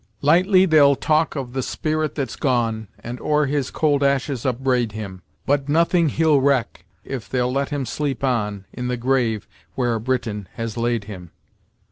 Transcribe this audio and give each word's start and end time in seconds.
"Lightly 0.23 0.65
they'll 0.65 0.95
talk 0.95 1.35
of 1.35 1.53
the 1.53 1.61
spirit 1.61 2.15
that's 2.15 2.35
gone, 2.35 2.87
And 3.01 3.21
o'er 3.21 3.45
his 3.45 3.69
cold 3.69 4.01
ashes 4.01 4.47
upbraid 4.47 4.93
him; 4.93 5.21
But 5.45 5.69
nothing 5.69 6.09
he'll 6.09 6.41
reck, 6.41 6.85
if 7.03 7.29
they'll 7.29 7.51
let 7.53 7.69
him 7.69 7.85
sleep 7.85 8.23
on, 8.23 8.65
In 8.73 8.87
the 8.87 8.97
grave 8.97 9.47
where 9.75 9.93
a 9.93 9.99
Briton 9.99 10.47
has 10.55 10.75
laid 10.75 11.03
him." 11.03 11.29